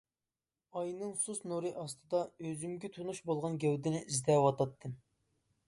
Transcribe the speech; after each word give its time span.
ئاينىڭ 0.79 1.11
سۇس 1.23 1.41
نۇرى 1.51 1.73
ئاستىدا، 1.83 2.23
ئۆزۈمگە 2.47 2.91
تونۇش 2.97 3.21
بولغان 3.29 3.61
گەۋدىنى 3.65 4.03
ئىزدەۋاتاتتىم. 4.09 5.01